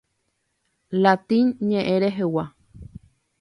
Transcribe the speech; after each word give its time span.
Latín 1.03 1.45
ñe'ẽ 1.67 1.95
rehegua. 2.01 2.45